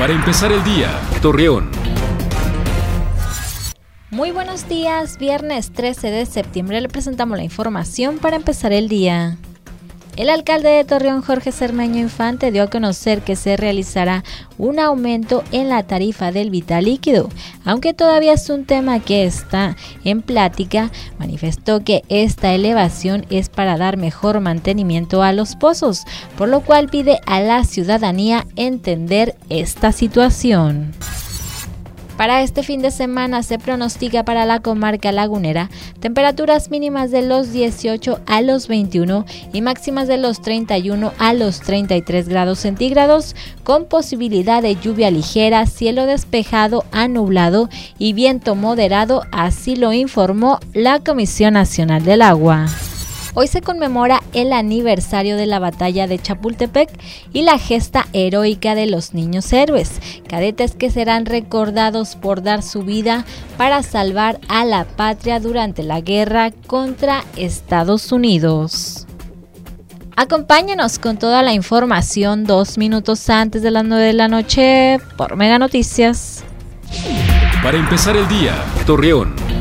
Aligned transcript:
Para 0.00 0.14
empezar 0.14 0.50
el 0.50 0.64
día, 0.64 0.98
Torreón. 1.20 1.68
Muy 4.10 4.30
buenos 4.30 4.66
días, 4.66 5.18
viernes 5.18 5.72
13 5.72 6.10
de 6.10 6.24
septiembre 6.24 6.80
le 6.80 6.88
presentamos 6.88 7.36
la 7.36 7.44
información 7.44 8.16
para 8.16 8.36
empezar 8.36 8.72
el 8.72 8.88
día. 8.88 9.36
El 10.16 10.28
alcalde 10.28 10.68
de 10.68 10.84
Torreón, 10.84 11.22
Jorge 11.22 11.52
Cermeño 11.52 11.98
Infante, 11.98 12.50
dio 12.50 12.64
a 12.64 12.70
conocer 12.70 13.22
que 13.22 13.36
se 13.36 13.56
realizará 13.56 14.22
un 14.58 14.78
aumento 14.78 15.44
en 15.52 15.68
la 15.68 15.84
tarifa 15.84 16.32
del 16.32 16.50
vital 16.50 16.84
líquido. 16.84 17.28
Aunque 17.64 17.94
todavía 17.94 18.34
es 18.34 18.50
un 18.50 18.64
tema 18.64 19.00
que 19.00 19.24
está 19.24 19.76
en 20.04 20.20
plática, 20.20 20.90
manifestó 21.18 21.84
que 21.84 22.02
esta 22.08 22.52
elevación 22.52 23.24
es 23.30 23.48
para 23.48 23.78
dar 23.78 23.96
mejor 23.96 24.40
mantenimiento 24.40 25.22
a 25.22 25.32
los 25.32 25.56
pozos, 25.56 26.04
por 26.36 26.48
lo 26.48 26.60
cual 26.60 26.88
pide 26.88 27.20
a 27.26 27.40
la 27.40 27.64
ciudadanía 27.64 28.46
entender 28.56 29.36
esta 29.48 29.92
situación. 29.92 30.92
Para 32.20 32.42
este 32.42 32.62
fin 32.62 32.82
de 32.82 32.90
semana 32.90 33.42
se 33.42 33.58
pronostica 33.58 34.26
para 34.26 34.44
la 34.44 34.60
comarca 34.60 35.10
lagunera 35.10 35.70
temperaturas 36.00 36.70
mínimas 36.70 37.10
de 37.10 37.22
los 37.22 37.50
18 37.50 38.20
a 38.26 38.42
los 38.42 38.68
21 38.68 39.24
y 39.54 39.62
máximas 39.62 40.06
de 40.06 40.18
los 40.18 40.42
31 40.42 41.14
a 41.16 41.32
los 41.32 41.60
33 41.60 42.28
grados 42.28 42.58
centígrados 42.58 43.34
con 43.64 43.86
posibilidad 43.86 44.60
de 44.60 44.76
lluvia 44.76 45.10
ligera, 45.10 45.64
cielo 45.64 46.04
despejado 46.04 46.84
a 46.92 47.08
nublado 47.08 47.70
y 47.98 48.12
viento 48.12 48.54
moderado, 48.54 49.22
así 49.32 49.74
lo 49.74 49.94
informó 49.94 50.60
la 50.74 51.00
Comisión 51.00 51.54
Nacional 51.54 52.04
del 52.04 52.20
Agua. 52.20 52.66
Hoy 53.34 53.46
se 53.46 53.62
conmemora 53.62 54.22
el 54.32 54.52
aniversario 54.52 55.36
de 55.36 55.46
la 55.46 55.60
batalla 55.60 56.06
de 56.06 56.18
Chapultepec 56.18 56.90
y 57.32 57.42
la 57.42 57.58
gesta 57.58 58.06
heroica 58.12 58.74
de 58.74 58.86
los 58.86 59.14
niños 59.14 59.52
héroes, 59.52 60.00
cadetes 60.28 60.74
que 60.74 60.90
serán 60.90 61.26
recordados 61.26 62.16
por 62.16 62.42
dar 62.42 62.62
su 62.62 62.82
vida 62.82 63.24
para 63.56 63.82
salvar 63.82 64.40
a 64.48 64.64
la 64.64 64.84
patria 64.84 65.38
durante 65.38 65.82
la 65.82 66.00
guerra 66.00 66.50
contra 66.66 67.24
Estados 67.36 68.10
Unidos. 68.10 69.06
Acompáñenos 70.16 70.98
con 70.98 71.16
toda 71.16 71.42
la 71.42 71.54
información 71.54 72.44
dos 72.44 72.78
minutos 72.78 73.30
antes 73.30 73.62
de 73.62 73.70
las 73.70 73.84
9 73.84 74.04
de 74.04 74.12
la 74.12 74.28
noche 74.28 74.98
por 75.16 75.36
Mega 75.36 75.58
Noticias. 75.58 76.44
Para 77.62 77.78
empezar 77.78 78.16
el 78.16 78.28
día, 78.28 78.54
Torreón. 78.86 79.59